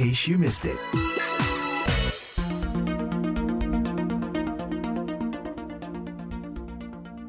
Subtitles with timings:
[0.00, 0.80] case you missed it.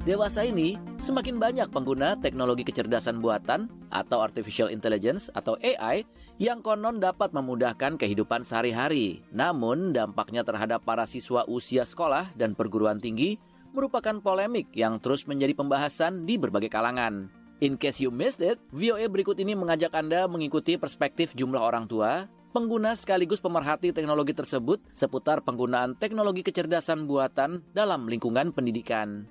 [0.07, 6.07] Dewasa ini, semakin banyak pengguna teknologi kecerdasan buatan atau artificial intelligence atau AI
[6.39, 9.19] yang konon dapat memudahkan kehidupan sehari-hari.
[9.35, 13.35] Namun, dampaknya terhadap para siswa usia sekolah dan perguruan tinggi
[13.75, 17.27] merupakan polemik yang terus menjadi pembahasan di berbagai kalangan.
[17.59, 22.25] In case you missed it, VOA berikut ini mengajak Anda mengikuti perspektif jumlah orang tua,
[22.51, 29.23] pengguna sekaligus pemerhati teknologi tersebut seputar penggunaan teknologi kecerdasan buatan dalam lingkungan pendidikan.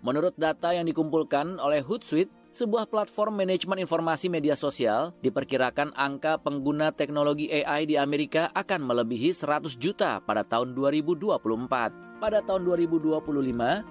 [0.00, 6.90] Menurut data yang dikumpulkan oleh Hootsuite, sebuah platform manajemen informasi media sosial, diperkirakan angka pengguna
[6.90, 12.08] teknologi AI di Amerika akan melebihi 100 juta pada tahun 2024.
[12.18, 13.22] Pada tahun 2025,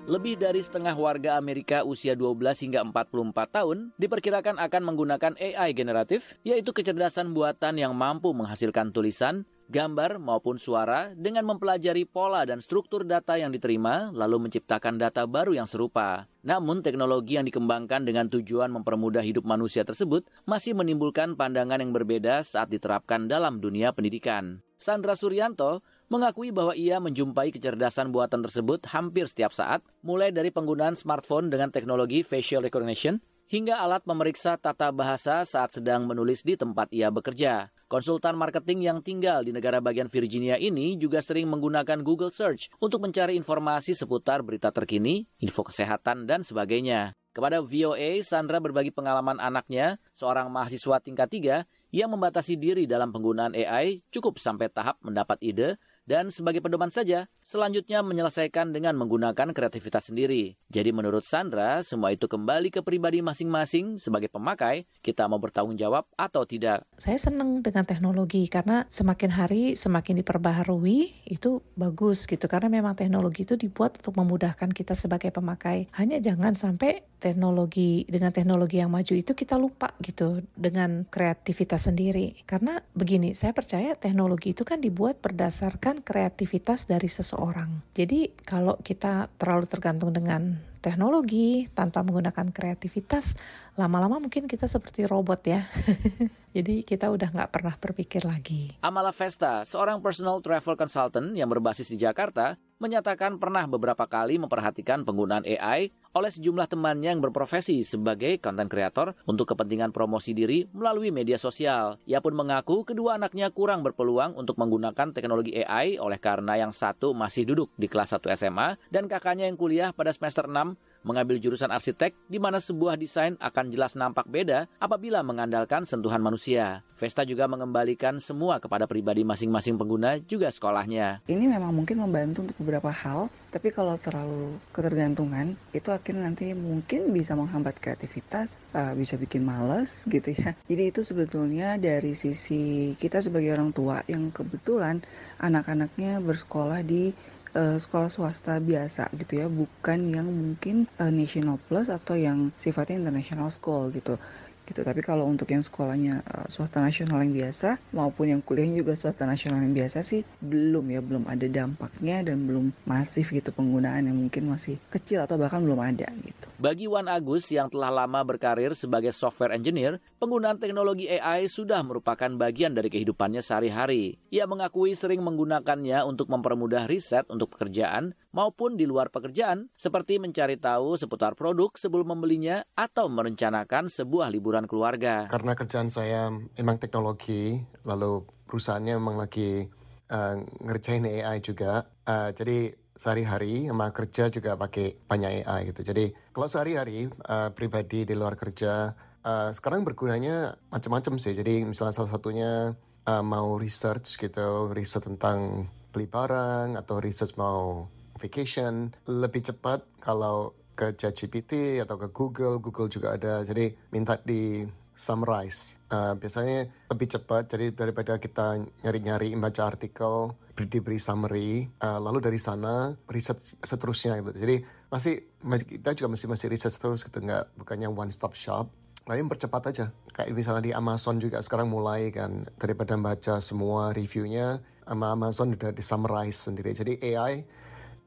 [0.03, 6.35] lebih dari setengah warga Amerika usia 12 hingga 44 tahun diperkirakan akan menggunakan AI generatif,
[6.43, 13.03] yaitu kecerdasan buatan yang mampu menghasilkan tulisan, gambar maupun suara dengan mempelajari pola dan struktur
[13.03, 16.31] data yang diterima lalu menciptakan data baru yang serupa.
[16.47, 22.43] Namun teknologi yang dikembangkan dengan tujuan mempermudah hidup manusia tersebut masih menimbulkan pandangan yang berbeda
[22.47, 24.63] saat diterapkan dalam dunia pendidikan.
[24.77, 30.93] Sandra Suryanto mengakui bahwa ia menjumpai kecerdasan buatan tersebut hampir setiap saat, mulai dari penggunaan
[30.93, 36.91] smartphone dengan teknologi facial recognition hingga alat memeriksa tata bahasa saat sedang menulis di tempat
[36.91, 37.71] ia bekerja.
[37.87, 42.99] Konsultan marketing yang tinggal di negara bagian Virginia ini juga sering menggunakan Google Search untuk
[42.99, 47.15] mencari informasi seputar berita terkini, info kesehatan, dan sebagainya.
[47.31, 53.53] Kepada VOA, Sandra berbagi pengalaman anaknya, seorang mahasiswa tingkat 3 yang membatasi diri dalam penggunaan
[53.53, 55.77] AI cukup sampai tahap mendapat ide
[56.07, 60.55] dan sebagai pedoman saja, selanjutnya menyelesaikan dengan menggunakan kreativitas sendiri.
[60.71, 66.07] Jadi menurut Sandra, semua itu kembali ke pribadi masing-masing sebagai pemakai, kita mau bertanggung jawab
[66.15, 66.87] atau tidak.
[66.95, 72.47] Saya senang dengan teknologi karena semakin hari semakin diperbaharui, itu bagus gitu.
[72.47, 75.91] Karena memang teknologi itu dibuat untuk memudahkan kita sebagai pemakai.
[75.99, 82.45] Hanya jangan sampai teknologi dengan teknologi yang maju itu kita lupa gitu dengan kreativitas sendiri.
[82.47, 87.93] Karena begini, saya percaya teknologi itu kan dibuat berdasarkan kreativitas dari seseorang.
[87.93, 93.35] Jadi kalau kita terlalu tergantung dengan teknologi tanpa menggunakan kreativitas,
[93.75, 95.67] lama-lama mungkin kita seperti robot ya.
[96.55, 98.71] Jadi kita udah nggak pernah berpikir lagi.
[98.81, 105.01] Amala Vesta, seorang personal travel consultant yang berbasis di Jakarta, menyatakan pernah beberapa kali memperhatikan
[105.01, 111.13] penggunaan AI oleh sejumlah temannya yang berprofesi sebagai konten kreator untuk kepentingan promosi diri melalui
[111.13, 112.01] media sosial.
[112.09, 117.13] Ia pun mengaku kedua anaknya kurang berpeluang untuk menggunakan teknologi AI oleh karena yang satu
[117.13, 121.71] masih duduk di kelas 1 SMA dan kakaknya yang kuliah pada semester 6 mengambil jurusan
[121.71, 126.83] arsitek di mana sebuah desain akan jelas nampak beda apabila mengandalkan sentuhan manusia.
[126.97, 131.21] Vesta juga mengembalikan semua kepada pribadi masing-masing pengguna juga sekolahnya.
[131.29, 137.13] Ini memang mungkin membantu untuk beberapa hal, tapi kalau terlalu ketergantungan itu akhirnya nanti mungkin
[137.13, 140.57] bisa menghambat kreativitas, uh, bisa bikin males gitu ya.
[140.65, 145.05] Jadi itu sebetulnya dari sisi kita sebagai orang tua yang kebetulan
[145.37, 147.13] anak-anaknya bersekolah di
[147.57, 153.01] uh, sekolah swasta biasa gitu ya, bukan yang mungkin uh, national plus atau yang sifatnya
[153.01, 154.21] international school gitu
[154.67, 154.83] gitu.
[154.83, 159.23] Tapi kalau untuk yang sekolahnya uh, swasta nasional yang biasa maupun yang kuliahnya juga swasta
[159.23, 164.17] nasional yang biasa sih belum ya, belum ada dampaknya dan belum masif gitu penggunaan yang
[164.19, 166.45] mungkin masih kecil atau bahkan belum ada gitu.
[166.57, 172.33] Bagi Wan Agus yang telah lama berkarir sebagai software engineer, penggunaan teknologi AI sudah merupakan
[172.33, 174.17] bagian dari kehidupannya sehari-hari.
[174.33, 180.57] Ia mengakui sering menggunakannya untuk mempermudah riset untuk pekerjaan maupun di luar pekerjaan, seperti mencari
[180.57, 185.29] tahu seputar produk sebelum membelinya atau merencanakan sebuah liburan keluarga.
[185.29, 189.69] Karena kerjaan saya memang teknologi, lalu perusahaannya memang lagi
[190.09, 195.85] uh, ngerjain AI juga, uh, jadi sehari-hari sama kerja juga pakai banyak AI gitu.
[195.85, 201.37] Jadi kalau sehari-hari uh, pribadi di luar kerja uh, sekarang bergunanya macam-macam sih.
[201.37, 202.73] Jadi misalnya salah satunya
[203.05, 207.85] uh, mau research gitu, research tentang beli barang atau research mau
[208.17, 213.41] vacation lebih cepat kalau ke ChatGPT atau ke Google, Google juga ada.
[213.41, 214.61] Jadi minta di
[214.97, 215.77] summarize.
[215.93, 222.41] Uh, biasanya lebih cepat jadi daripada kita nyari-nyari baca artikel diberi summary uh, lalu dari
[222.41, 224.33] sana riset seterusnya gitu.
[224.33, 225.21] Jadi masih
[225.69, 228.73] kita juga masih masih riset terus gitu nggak bukannya one stop shop.
[229.07, 229.85] Tapi percepat aja.
[230.11, 235.71] Kayak misalnya di Amazon juga sekarang mulai kan daripada baca semua reviewnya sama Amazon udah
[235.71, 236.75] di summarize sendiri.
[236.75, 237.45] Jadi AI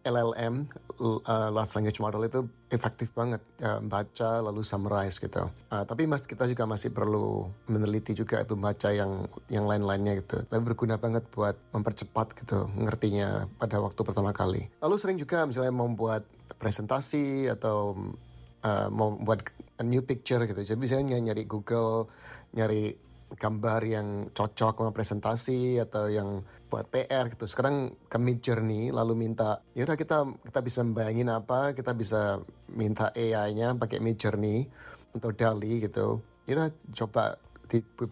[0.00, 0.64] LLM
[1.00, 2.40] uh, large language model itu
[2.72, 5.48] efektif banget ya, baca lalu summarize gitu.
[5.68, 10.40] Uh, tapi mas kita juga masih perlu meneliti juga itu baca yang yang lain-lainnya gitu.
[10.48, 14.72] Tapi berguna banget buat mempercepat gitu ngertinya pada waktu pertama kali.
[14.80, 16.24] Lalu sering juga misalnya membuat
[16.56, 17.96] presentasi atau
[18.64, 19.44] uh, mau buat
[19.80, 20.60] a new picture gitu.
[20.64, 22.08] Jadi misalnya nyari Google,
[22.56, 27.46] nyari gambar yang cocok sama presentasi atau yang buat PR gitu.
[27.46, 33.10] Sekarang kami Journey lalu minta, ya udah kita kita bisa bayangin apa, kita bisa minta
[33.14, 34.66] AI-nya pakai Mid Journey
[35.14, 36.22] untuk Dali gitu.
[36.46, 37.38] Ya udah coba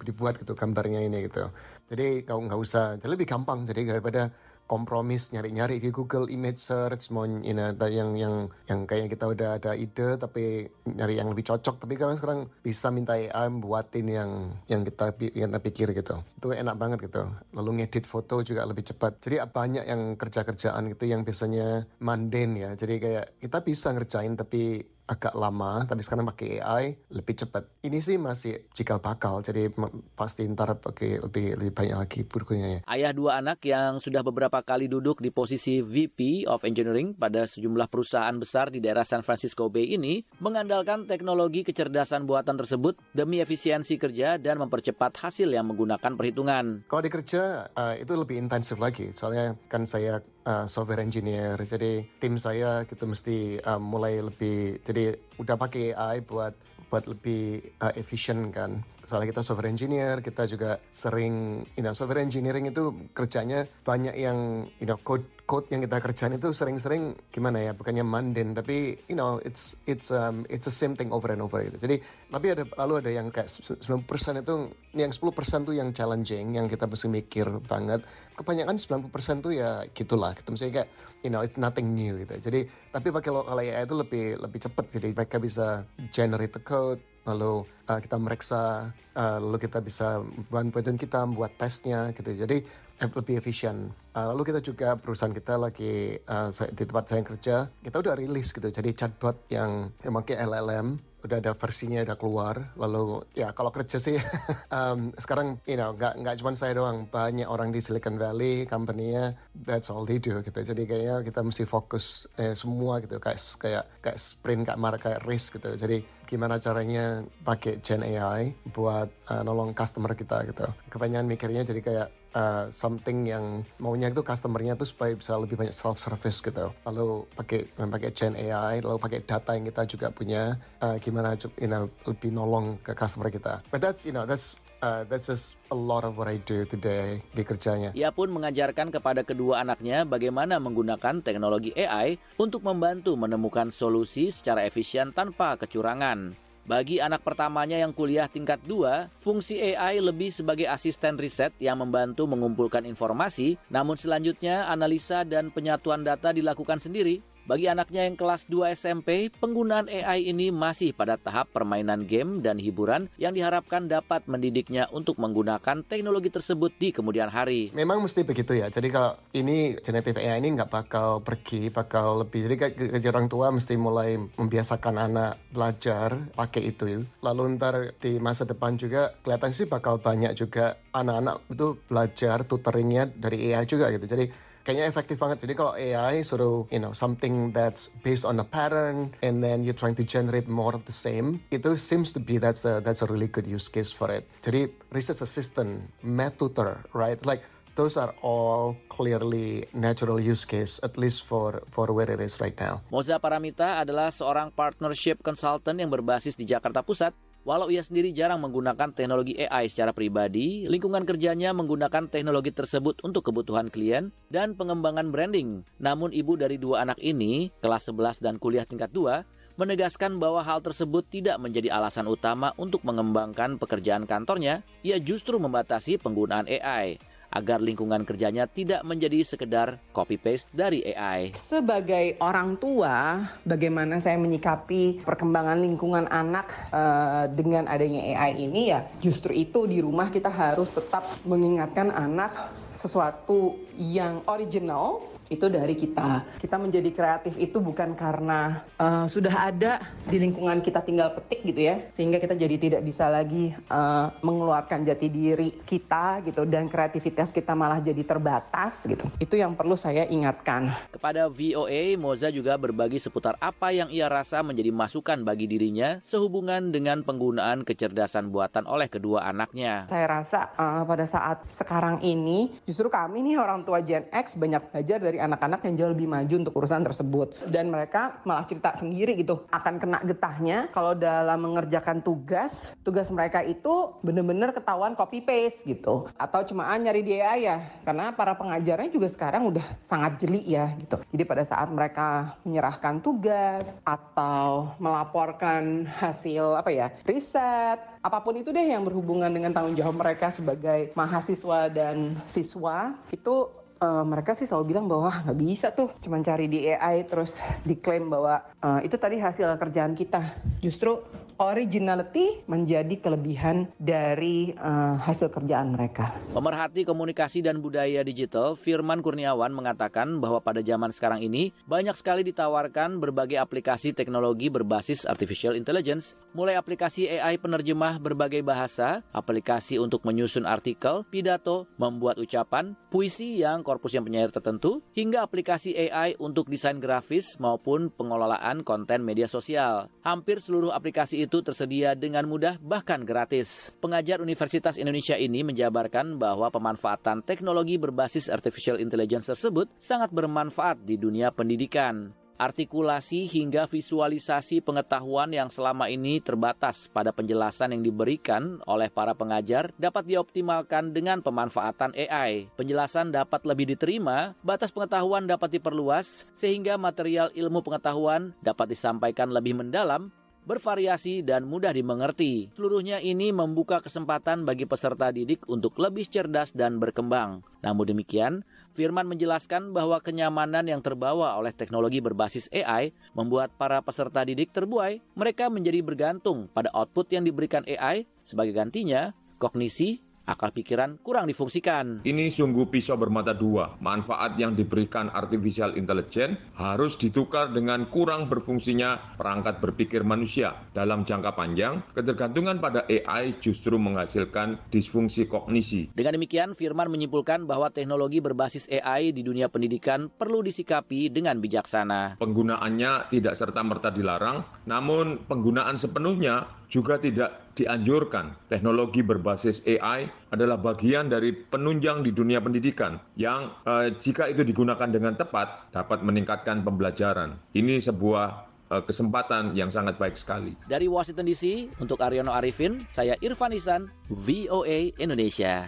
[0.06, 1.50] dibuat gitu gambarnya ini gitu.
[1.91, 3.67] Jadi kau nggak usah, jadi lebih gampang.
[3.67, 4.31] Jadi daripada
[4.69, 9.56] kompromis nyari-nyari di Google Image Search mau you know, yang yang yang kayak kita udah
[9.56, 11.81] ada ide tapi nyari yang lebih cocok.
[11.81, 14.31] Tapi karena sekarang bisa minta AI buatin yang
[14.69, 16.20] yang kita yang kita pikir gitu.
[16.37, 17.25] Itu enak banget gitu.
[17.56, 19.25] Lalu ngedit foto juga lebih cepat.
[19.25, 22.70] Jadi banyak yang kerja-kerjaan gitu yang biasanya mundane ya.
[22.76, 27.64] Jadi kayak kita bisa ngerjain tapi agak lama, tapi sekarang pakai AI lebih cepat.
[27.81, 29.72] Ini sih masih cikal bakal, jadi
[30.12, 32.84] pasti ntar pakai lebih lebih banyak lagi bergunanya.
[32.84, 37.88] Ayah dua anak yang sudah beberapa kali duduk di posisi VP of Engineering pada sejumlah
[37.88, 43.96] perusahaan besar di daerah San Francisco Bay ini mengandalkan teknologi kecerdasan buatan tersebut demi efisiensi
[43.96, 46.84] kerja dan mempercepat hasil yang menggunakan perhitungan.
[46.84, 52.09] Kalau di kerja uh, itu lebih intensif lagi, soalnya kan saya uh, software engineer, jadi
[52.17, 56.56] tim saya gitu mesti uh, mulai lebih jadi udah pakai AI buat
[56.89, 58.81] buat lebih uh, efisien kan.
[59.05, 64.69] Soalnya kita software engineer, kita juga sering, you know, software engineering itu kerjanya banyak yang,
[64.81, 69.17] you know, code code yang kita kerjain itu sering-sering gimana ya bukannya mundane tapi you
[69.17, 71.81] know it's it's um, it's the same thing over and over gitu.
[71.81, 74.55] Jadi tapi ada lalu ada yang kayak 90% itu
[74.93, 78.05] yang 10% tuh yang challenging yang kita mesti mikir banget.
[78.37, 79.09] Kebanyakan 90%
[79.41, 80.53] tuh ya gitulah gitu.
[80.53, 80.89] Misalnya kayak
[81.25, 82.37] you know it's nothing new gitu.
[82.37, 87.01] Jadi tapi pakai lokal AI itu lebih lebih cepat jadi mereka bisa generate the code
[87.29, 92.33] lalu uh, kita meriksa uh, lalu kita bisa bantuin kita buat tesnya gitu.
[92.33, 93.95] Jadi lebih efisien.
[94.17, 98.51] Uh, lalu kita juga perusahaan kita lagi uh, di tempat saya kerja, kita udah rilis
[98.51, 98.67] gitu.
[98.67, 102.55] Jadi chatbot yang pakai LLM udah ada versinya udah keluar.
[102.79, 104.19] Lalu ya kalau kerja sih
[104.77, 107.07] um, sekarang you know nggak nggak cuma saya doang.
[107.11, 109.35] Banyak orang di Silicon Valley company-nya
[109.67, 110.59] that's all they do gitu.
[110.63, 113.19] Jadi kayaknya kita mesti fokus eh, semua gitu.
[113.23, 115.75] Kayak kayak kayak sprint kayak marah kayak race gitu.
[115.75, 121.81] Jadi gimana caranya pakai Gen AI buat uh, nolong customer kita gitu kebanyakan mikirnya jadi
[121.81, 126.69] kayak uh, something yang maunya itu customernya tuh supaya bisa lebih banyak self service gitu
[126.85, 131.71] lalu pakai pakai Gen AI lalu pakai data yang kita juga punya uh, gimana you
[131.71, 133.65] know lebih nolong ke customer kita.
[133.73, 137.23] But that's you know that's uh, that's just a lot of what I do today
[137.35, 137.91] di kerjanya.
[137.95, 144.65] Ia pun mengajarkan kepada kedua anaknya bagaimana menggunakan teknologi AI untuk membantu menemukan solusi secara
[144.67, 146.35] efisien tanpa kecurangan.
[146.69, 152.29] Bagi anak pertamanya yang kuliah tingkat 2, fungsi AI lebih sebagai asisten riset yang membantu
[152.29, 158.77] mengumpulkan informasi, namun selanjutnya analisa dan penyatuan data dilakukan sendiri bagi anaknya yang kelas 2
[158.77, 164.85] SMP, penggunaan AI ini masih pada tahap permainan game dan hiburan yang diharapkan dapat mendidiknya
[164.93, 167.73] untuk menggunakan teknologi tersebut di kemudian hari.
[167.73, 168.69] Memang mesti begitu ya.
[168.69, 172.45] Jadi kalau ini generatif AI ini nggak bakal pergi, bakal lebih.
[172.45, 177.09] Jadi kayak orang tua mesti mulai membiasakan anak belajar pakai itu.
[177.25, 183.08] Lalu ntar di masa depan juga kelihatan sih bakal banyak juga anak-anak itu belajar tutoringnya
[183.08, 184.05] dari AI juga gitu.
[184.05, 185.41] Jadi kayaknya efektif banget.
[185.41, 189.72] Jadi kalau AI suruh, you know, something that's based on a pattern and then you're
[189.72, 193.08] trying to generate more of the same, itu seems to be that's a that's a
[193.08, 194.29] really good use case for it.
[194.44, 197.17] Jadi research assistant, math tutor, right?
[197.25, 197.41] Like
[197.81, 202.58] those are all clearly natural use case at least for for where it is right
[202.60, 202.84] now.
[202.93, 207.17] Moza Paramita adalah seorang partnership consultant yang berbasis di Jakarta Pusat
[207.47, 213.31] Walau ia sendiri jarang menggunakan teknologi AI secara pribadi, lingkungan kerjanya menggunakan teknologi tersebut untuk
[213.31, 215.63] kebutuhan klien dan pengembangan branding.
[215.79, 219.23] Namun ibu dari dua anak ini, kelas 11 dan kuliah tingkat 2,
[219.55, 225.99] menegaskan bahwa hal tersebut tidak menjadi alasan utama untuk mengembangkan pekerjaan kantornya, ia justru membatasi
[225.99, 226.99] penggunaan AI
[227.39, 231.39] agar lingkungan kerjanya tidak menjadi sekedar copy paste dari AI.
[231.39, 238.83] Sebagai orang tua, bagaimana saya menyikapi perkembangan lingkungan anak uh, dengan adanya AI ini ya
[238.99, 242.35] justru itu di rumah kita harus tetap mengingatkan anak
[242.72, 246.25] sesuatu yang original itu dari kita.
[246.41, 251.69] Kita menjadi kreatif itu bukan karena uh, sudah ada di lingkungan kita tinggal petik gitu
[251.69, 257.31] ya, sehingga kita jadi tidak bisa lagi uh, mengeluarkan jati diri kita gitu dan kreativitas
[257.31, 259.05] kita malah jadi terbatas gitu.
[259.20, 260.72] Itu yang perlu saya ingatkan.
[260.89, 266.72] Kepada VOA, Moza juga berbagi seputar apa yang ia rasa menjadi masukan bagi dirinya sehubungan
[266.72, 269.84] dengan penggunaan kecerdasan buatan oleh kedua anaknya.
[269.93, 274.72] Saya rasa uh, pada saat sekarang ini justru kami nih orang tua Gen X banyak
[274.72, 277.29] belajar dari anak-anak yang jauh lebih maju untuk urusan tersebut.
[277.46, 283.44] Dan mereka malah cerita sendiri gitu, akan kena getahnya kalau dalam mengerjakan tugas, tugas mereka
[283.44, 286.08] itu benar-benar ketahuan copy paste gitu.
[286.17, 290.72] Atau cuma nyari di AI ya, karena para pengajarnya juga sekarang udah sangat jeli ya
[290.79, 290.96] gitu.
[291.10, 298.55] Jadi pada saat mereka menyerahkan tugas atau melaporkan hasil apa ya, riset, apa pun itu
[298.55, 303.50] deh yang berhubungan dengan tanggung jawab mereka sebagai mahasiswa dan siswa itu
[303.82, 308.10] uh, mereka sih selalu bilang bahwa nggak bisa tuh cuma cari di AI terus diklaim
[308.10, 310.22] bahwa uh, itu tadi hasil kerjaan kita.
[310.62, 311.02] Justru
[311.39, 316.13] originality menjadi kelebihan dari uh, hasil kerjaan mereka.
[316.35, 322.27] Pemerhati komunikasi dan budaya digital, Firman Kurniawan mengatakan bahwa pada zaman sekarang ini banyak sekali
[322.27, 330.03] ditawarkan berbagai aplikasi teknologi berbasis artificial intelligence, mulai aplikasi AI penerjemah berbagai bahasa, aplikasi untuk
[330.03, 336.51] menyusun artikel, pidato, membuat ucapan, puisi yang korpus yang penyair tertentu, hingga aplikasi AI untuk
[336.51, 339.87] desain grafis maupun pengelolaan konten media sosial.
[340.03, 343.77] Hampir seluruh aplikasi itu tersedia dengan mudah bahkan gratis.
[343.85, 350.97] Pengajar Universitas Indonesia ini menjabarkan bahwa pemanfaatan teknologi berbasis artificial intelligence tersebut sangat bermanfaat di
[350.97, 358.87] dunia pendidikan artikulasi hingga visualisasi pengetahuan yang selama ini terbatas pada penjelasan yang diberikan oleh
[358.89, 362.47] para pengajar dapat dioptimalkan dengan pemanfaatan AI.
[362.55, 369.58] Penjelasan dapat lebih diterima, batas pengetahuan dapat diperluas, sehingga material ilmu pengetahuan dapat disampaikan lebih
[369.58, 370.15] mendalam
[370.48, 372.48] bervariasi dan mudah dimengerti.
[372.56, 377.44] Seluruhnya ini membuka kesempatan bagi peserta didik untuk lebih cerdas dan berkembang.
[377.60, 378.40] Namun demikian,
[378.72, 385.05] Firman menjelaskan bahwa kenyamanan yang terbawa oleh teknologi berbasis AI membuat para peserta didik terbuai.
[385.19, 388.08] Mereka menjadi bergantung pada output yang diberikan AI.
[388.24, 392.05] Sebagai gantinya, kognisi, akal pikiran kurang difungsikan.
[392.05, 393.81] Ini sungguh pisau bermata dua.
[393.81, 400.53] Manfaat yang diberikan artificial intelligence harus ditukar dengan kurang berfungsinya perangkat berpikir manusia.
[400.77, 405.89] Dalam jangka panjang, ketergantungan pada AI justru menghasilkan disfungsi kognisi.
[405.97, 412.20] Dengan demikian, Firman menyimpulkan bahwa teknologi berbasis AI di dunia pendidikan perlu disikapi dengan bijaksana.
[412.20, 418.46] Penggunaannya tidak serta-merta dilarang, namun penggunaan sepenuhnya juga tidak dianjurkan.
[418.46, 424.86] Teknologi berbasis AI adalah bagian dari penunjang di dunia pendidikan yang eh, jika itu digunakan
[424.86, 427.34] dengan tepat dapat meningkatkan pembelajaran.
[427.55, 428.27] Ini sebuah
[428.70, 430.55] eh, kesempatan yang sangat baik sekali.
[430.70, 435.67] Dari Washington DC, untuk Aryono Arifin, saya Irfan Isan, VOA Indonesia.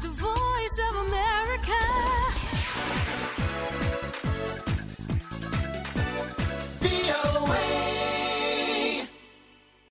[0.00, 1.95] The Voice of America.